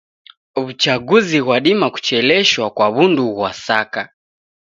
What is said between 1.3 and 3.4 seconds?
ghwadima kucheleshwa kwa w'undu